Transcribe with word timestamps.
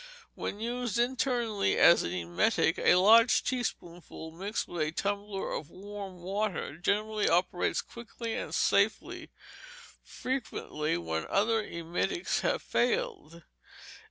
When 0.33 0.59
used 0.59 0.97
internally 0.97 1.77
as 1.77 2.01
an 2.01 2.11
emetic, 2.11 2.79
a 2.79 2.95
large 2.95 3.43
teaspoonful 3.43 4.31
mixed 4.31 4.67
with 4.67 4.81
a 4.87 4.91
tumbler 4.91 5.53
of 5.53 5.69
warm 5.69 6.23
water 6.23 6.75
generally 6.77 7.29
operates 7.29 7.83
quickly 7.83 8.33
and 8.33 8.51
safely, 8.55 9.29
frequently 10.01 10.97
when 10.97 11.27
other 11.27 11.61
emetics 11.63 12.39
have 12.39 12.63
failed. 12.63 13.43